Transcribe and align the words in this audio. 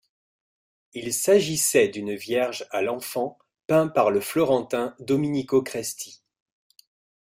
Il 0.93 1.13
s'agissait 1.13 1.87
d'une 1.87 2.15
Vierge 2.15 2.65
à 2.71 2.81
l'enfant 2.81 3.37
peint 3.67 3.87
par 3.87 4.09
le 4.09 4.19
florentin 4.19 4.95
Dominico 4.99 5.61
Cresti. 5.61 6.23